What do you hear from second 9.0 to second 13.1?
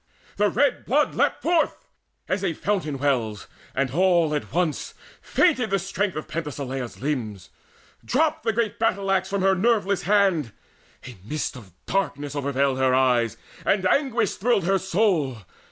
axe from her nerveless hand; A mist of darkness overveiled her